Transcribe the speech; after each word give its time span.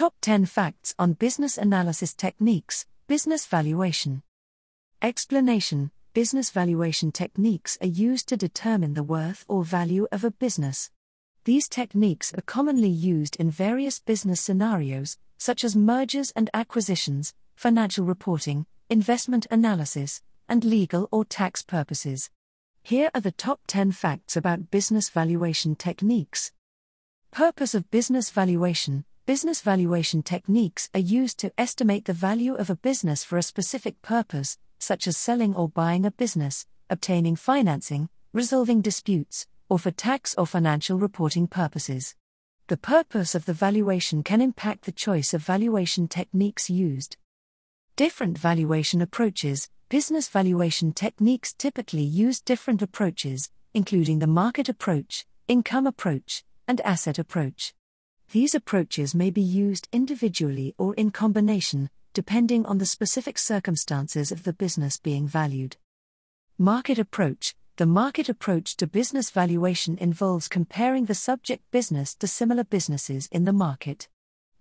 Top 0.00 0.14
10 0.22 0.46
Facts 0.46 0.94
on 0.98 1.12
Business 1.12 1.58
Analysis 1.58 2.14
Techniques, 2.14 2.86
Business 3.06 3.44
Valuation. 3.44 4.22
Explanation 5.02 5.90
Business 6.14 6.48
valuation 6.48 7.12
techniques 7.12 7.76
are 7.82 7.86
used 7.86 8.26
to 8.30 8.36
determine 8.38 8.94
the 8.94 9.02
worth 9.02 9.44
or 9.46 9.62
value 9.62 10.08
of 10.10 10.24
a 10.24 10.30
business. 10.30 10.90
These 11.44 11.68
techniques 11.68 12.32
are 12.32 12.40
commonly 12.40 12.88
used 12.88 13.36
in 13.36 13.50
various 13.50 13.98
business 13.98 14.40
scenarios, 14.40 15.18
such 15.36 15.64
as 15.64 15.76
mergers 15.76 16.32
and 16.34 16.48
acquisitions, 16.54 17.34
financial 17.54 18.06
reporting, 18.06 18.64
investment 18.88 19.46
analysis, 19.50 20.22
and 20.48 20.64
legal 20.64 21.10
or 21.12 21.26
tax 21.26 21.62
purposes. 21.62 22.30
Here 22.82 23.10
are 23.14 23.20
the 23.20 23.32
top 23.32 23.60
10 23.66 23.92
facts 23.92 24.34
about 24.34 24.70
business 24.70 25.10
valuation 25.10 25.76
techniques. 25.76 26.52
Purpose 27.30 27.74
of 27.74 27.90
business 27.90 28.30
valuation 28.30 29.04
Business 29.26 29.60
valuation 29.60 30.22
techniques 30.22 30.88
are 30.94 31.00
used 31.00 31.38
to 31.38 31.52
estimate 31.58 32.06
the 32.06 32.12
value 32.12 32.54
of 32.54 32.70
a 32.70 32.76
business 32.76 33.22
for 33.22 33.38
a 33.38 33.42
specific 33.42 34.00
purpose, 34.02 34.58
such 34.78 35.06
as 35.06 35.16
selling 35.16 35.54
or 35.54 35.68
buying 35.68 36.04
a 36.04 36.10
business, 36.10 36.66
obtaining 36.88 37.36
financing, 37.36 38.08
resolving 38.32 38.80
disputes, 38.80 39.46
or 39.68 39.78
for 39.78 39.90
tax 39.90 40.34
or 40.36 40.46
financial 40.46 40.98
reporting 40.98 41.46
purposes. 41.46 42.16
The 42.66 42.76
purpose 42.76 43.34
of 43.34 43.44
the 43.44 43.52
valuation 43.52 44.22
can 44.22 44.40
impact 44.40 44.84
the 44.84 44.92
choice 44.92 45.34
of 45.34 45.42
valuation 45.42 46.08
techniques 46.08 46.70
used. 46.70 47.16
Different 47.96 48.38
valuation 48.38 49.00
approaches 49.00 49.68
Business 49.90 50.28
valuation 50.28 50.92
techniques 50.92 51.52
typically 51.52 52.04
use 52.04 52.40
different 52.40 52.80
approaches, 52.80 53.50
including 53.74 54.20
the 54.20 54.28
market 54.28 54.68
approach, 54.68 55.26
income 55.48 55.84
approach, 55.84 56.44
and 56.68 56.80
asset 56.82 57.18
approach. 57.18 57.74
These 58.32 58.54
approaches 58.54 59.12
may 59.12 59.30
be 59.30 59.42
used 59.42 59.88
individually 59.90 60.72
or 60.78 60.94
in 60.94 61.10
combination, 61.10 61.90
depending 62.12 62.64
on 62.64 62.78
the 62.78 62.86
specific 62.86 63.36
circumstances 63.36 64.30
of 64.30 64.44
the 64.44 64.52
business 64.52 64.98
being 64.98 65.26
valued. 65.26 65.76
Market 66.56 66.96
approach 67.00 67.56
The 67.74 67.86
market 67.86 68.28
approach 68.28 68.76
to 68.76 68.86
business 68.86 69.30
valuation 69.30 69.98
involves 69.98 70.46
comparing 70.46 71.06
the 71.06 71.14
subject 71.14 71.68
business 71.72 72.14
to 72.16 72.28
similar 72.28 72.62
businesses 72.62 73.28
in 73.32 73.46
the 73.46 73.52
market. 73.52 74.08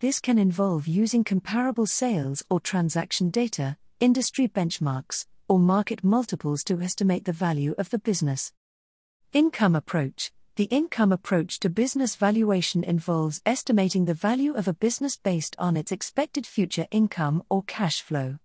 This 0.00 0.18
can 0.18 0.38
involve 0.38 0.88
using 0.88 1.22
comparable 1.22 1.84
sales 1.84 2.42
or 2.48 2.60
transaction 2.60 3.28
data, 3.28 3.76
industry 4.00 4.48
benchmarks, 4.48 5.26
or 5.46 5.58
market 5.58 6.02
multiples 6.02 6.64
to 6.64 6.80
estimate 6.80 7.26
the 7.26 7.34
value 7.34 7.74
of 7.76 7.90
the 7.90 7.98
business. 7.98 8.50
Income 9.34 9.76
approach 9.76 10.32
the 10.58 10.64
income 10.64 11.12
approach 11.12 11.60
to 11.60 11.70
business 11.70 12.16
valuation 12.16 12.82
involves 12.82 13.40
estimating 13.46 14.06
the 14.06 14.12
value 14.12 14.52
of 14.54 14.66
a 14.66 14.72
business 14.72 15.16
based 15.16 15.54
on 15.56 15.76
its 15.76 15.92
expected 15.92 16.44
future 16.44 16.88
income 16.90 17.44
or 17.48 17.62
cash 17.62 18.02
flow. 18.02 18.36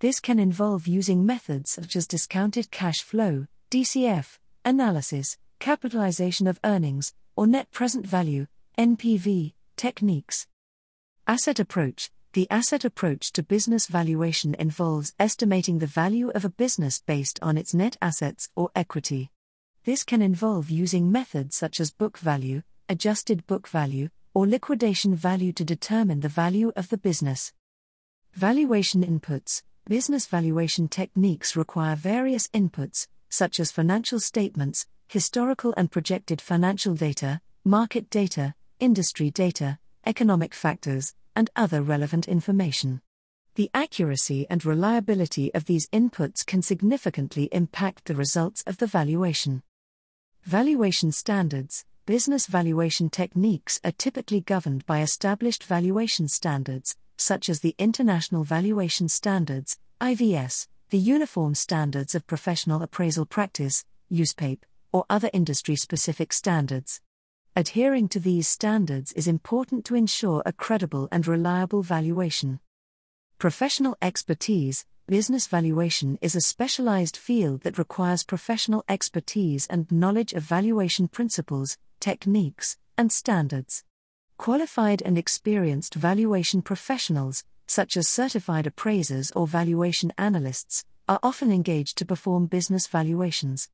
This 0.00 0.20
can 0.20 0.38
involve 0.38 0.86
using 0.86 1.24
methods 1.24 1.70
such 1.70 1.96
as 1.96 2.06
discounted 2.06 2.70
cash 2.70 3.00
flow, 3.00 3.46
DCF, 3.70 4.38
analysis, 4.62 5.38
capitalization 5.58 6.46
of 6.46 6.60
earnings, 6.64 7.14
or 7.34 7.46
net 7.46 7.70
present 7.70 8.06
value, 8.06 8.46
NPV, 8.76 9.54
techniques. 9.74 10.46
Asset 11.26 11.58
approach 11.58 12.10
The 12.34 12.46
asset 12.50 12.84
approach 12.84 13.32
to 13.32 13.42
business 13.42 13.86
valuation 13.86 14.54
involves 14.54 15.14
estimating 15.18 15.78
the 15.78 15.86
value 15.86 16.28
of 16.28 16.44
a 16.44 16.50
business 16.50 17.00
based 17.00 17.38
on 17.40 17.56
its 17.56 17.72
net 17.72 17.96
assets 18.02 18.50
or 18.54 18.68
equity. 18.76 19.30
This 19.84 20.02
can 20.02 20.22
involve 20.22 20.70
using 20.70 21.12
methods 21.12 21.56
such 21.56 21.78
as 21.78 21.90
book 21.90 22.16
value, 22.16 22.62
adjusted 22.88 23.46
book 23.46 23.68
value, 23.68 24.08
or 24.32 24.46
liquidation 24.46 25.14
value 25.14 25.52
to 25.52 25.62
determine 25.62 26.20
the 26.20 26.28
value 26.30 26.72
of 26.74 26.88
the 26.88 26.96
business. 26.96 27.52
Valuation 28.32 29.04
inputs 29.04 29.62
Business 29.86 30.24
valuation 30.24 30.88
techniques 30.88 31.54
require 31.54 31.96
various 31.96 32.48
inputs, 32.48 33.08
such 33.28 33.60
as 33.60 33.70
financial 33.70 34.18
statements, 34.18 34.86
historical 35.06 35.74
and 35.76 35.90
projected 35.90 36.40
financial 36.40 36.94
data, 36.94 37.42
market 37.62 38.08
data, 38.08 38.54
industry 38.80 39.30
data, 39.30 39.78
economic 40.06 40.54
factors, 40.54 41.14
and 41.36 41.50
other 41.54 41.82
relevant 41.82 42.26
information. 42.26 43.02
The 43.56 43.70
accuracy 43.74 44.46
and 44.48 44.64
reliability 44.64 45.52
of 45.52 45.66
these 45.66 45.88
inputs 45.88 46.46
can 46.46 46.62
significantly 46.62 47.50
impact 47.52 48.06
the 48.06 48.14
results 48.14 48.62
of 48.66 48.78
the 48.78 48.86
valuation. 48.86 49.62
Valuation 50.44 51.10
standards 51.10 51.86
Business 52.04 52.46
valuation 52.46 53.08
techniques 53.08 53.80
are 53.82 53.92
typically 53.92 54.42
governed 54.42 54.84
by 54.84 55.00
established 55.00 55.64
valuation 55.64 56.28
standards, 56.28 56.96
such 57.16 57.48
as 57.48 57.60
the 57.60 57.74
International 57.78 58.44
Valuation 58.44 59.08
Standards, 59.08 59.78
IVS, 60.02 60.68
the 60.90 60.98
Uniform 60.98 61.54
Standards 61.54 62.14
of 62.14 62.26
Professional 62.26 62.82
Appraisal 62.82 63.24
Practice, 63.24 63.86
USPAP, 64.12 64.58
or 64.92 65.06
other 65.08 65.30
industry 65.32 65.76
specific 65.76 66.30
standards. 66.30 67.00
Adhering 67.56 68.06
to 68.08 68.20
these 68.20 68.46
standards 68.46 69.12
is 69.14 69.26
important 69.26 69.86
to 69.86 69.94
ensure 69.94 70.42
a 70.44 70.52
credible 70.52 71.08
and 71.10 71.26
reliable 71.26 71.82
valuation. 71.82 72.60
Professional 73.38 73.96
expertise 74.02 74.84
Business 75.06 75.46
valuation 75.46 76.18
is 76.22 76.34
a 76.34 76.40
specialized 76.40 77.14
field 77.14 77.60
that 77.60 77.76
requires 77.76 78.24
professional 78.24 78.82
expertise 78.88 79.66
and 79.66 79.92
knowledge 79.92 80.32
of 80.32 80.44
valuation 80.44 81.08
principles, 81.08 81.76
techniques, 82.00 82.78
and 82.96 83.12
standards. 83.12 83.84
Qualified 84.38 85.02
and 85.02 85.18
experienced 85.18 85.92
valuation 85.92 86.62
professionals, 86.62 87.44
such 87.66 87.98
as 87.98 88.08
certified 88.08 88.66
appraisers 88.66 89.30
or 89.32 89.46
valuation 89.46 90.10
analysts, 90.16 90.86
are 91.06 91.20
often 91.22 91.52
engaged 91.52 91.98
to 91.98 92.06
perform 92.06 92.46
business 92.46 92.86
valuations. 92.86 93.68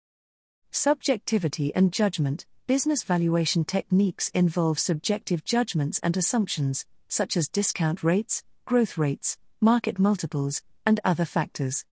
Subjectivity 0.72 1.72
and 1.76 1.92
judgment 1.92 2.44
Business 2.66 3.04
valuation 3.04 3.64
techniques 3.64 4.30
involve 4.30 4.80
subjective 4.80 5.44
judgments 5.44 6.00
and 6.02 6.16
assumptions, 6.16 6.86
such 7.06 7.36
as 7.36 7.48
discount 7.48 8.02
rates, 8.02 8.42
growth 8.64 8.98
rates, 8.98 9.38
market 9.60 9.98
multiples, 9.98 10.62
and 10.86 11.00
other 11.04 11.24
factors. 11.24 11.84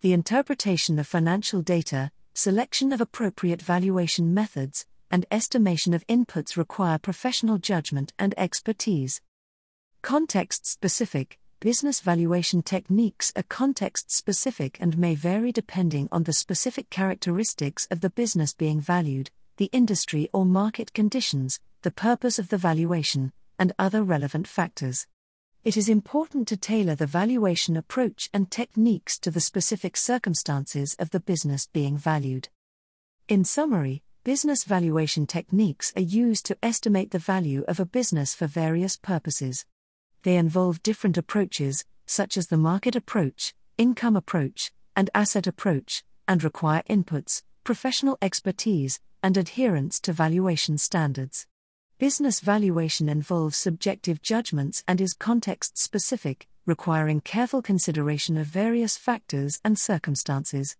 The 0.00 0.12
interpretation 0.12 0.98
of 0.98 1.06
financial 1.06 1.60
data, 1.60 2.10
selection 2.34 2.92
of 2.92 3.00
appropriate 3.00 3.60
valuation 3.60 4.32
methods, 4.32 4.86
and 5.10 5.26
estimation 5.30 5.94
of 5.94 6.06
inputs 6.06 6.56
require 6.56 6.98
professional 6.98 7.58
judgment 7.58 8.12
and 8.18 8.34
expertise. 8.38 9.20
Context 10.02 10.66
specific 10.66 11.38
business 11.60 12.00
valuation 12.00 12.62
techniques 12.62 13.32
are 13.34 13.42
context 13.42 14.12
specific 14.12 14.78
and 14.80 14.96
may 14.96 15.16
vary 15.16 15.50
depending 15.50 16.08
on 16.12 16.22
the 16.22 16.32
specific 16.32 16.88
characteristics 16.90 17.88
of 17.90 18.00
the 18.00 18.10
business 18.10 18.54
being 18.54 18.80
valued, 18.80 19.30
the 19.56 19.68
industry 19.72 20.30
or 20.32 20.46
market 20.46 20.92
conditions, 20.92 21.58
the 21.82 21.90
purpose 21.90 22.38
of 22.38 22.48
the 22.48 22.58
valuation, 22.58 23.32
and 23.58 23.72
other 23.78 24.04
relevant 24.04 24.46
factors 24.46 25.08
it 25.64 25.76
is 25.76 25.88
important 25.88 26.46
to 26.48 26.56
tailor 26.56 26.94
the 26.94 27.06
valuation 27.06 27.76
approach 27.76 28.30
and 28.32 28.50
techniques 28.50 29.18
to 29.18 29.30
the 29.30 29.40
specific 29.40 29.96
circumstances 29.96 30.94
of 30.98 31.10
the 31.10 31.20
business 31.20 31.66
being 31.72 31.98
valued. 31.98 32.48
In 33.28 33.44
summary, 33.44 34.02
business 34.24 34.64
valuation 34.64 35.26
techniques 35.26 35.92
are 35.96 36.02
used 36.02 36.46
to 36.46 36.56
estimate 36.62 37.10
the 37.10 37.18
value 37.18 37.64
of 37.66 37.80
a 37.80 37.84
business 37.84 38.34
for 38.34 38.46
various 38.46 38.96
purposes. 38.96 39.66
They 40.22 40.36
involve 40.36 40.82
different 40.82 41.18
approaches, 41.18 41.84
such 42.06 42.36
as 42.36 42.46
the 42.46 42.56
market 42.56 42.96
approach, 42.96 43.54
income 43.76 44.16
approach, 44.16 44.72
and 44.94 45.10
asset 45.14 45.46
approach, 45.46 46.04
and 46.26 46.42
require 46.42 46.82
inputs, 46.88 47.42
professional 47.64 48.16
expertise, 48.22 49.00
and 49.22 49.36
adherence 49.36 50.00
to 50.00 50.12
valuation 50.12 50.78
standards. 50.78 51.46
Business 51.98 52.38
valuation 52.38 53.08
involves 53.08 53.56
subjective 53.56 54.22
judgments 54.22 54.84
and 54.86 55.00
is 55.00 55.14
context 55.14 55.76
specific, 55.76 56.46
requiring 56.64 57.20
careful 57.20 57.60
consideration 57.60 58.36
of 58.38 58.46
various 58.46 58.96
factors 58.96 59.58
and 59.64 59.76
circumstances. 59.76 60.76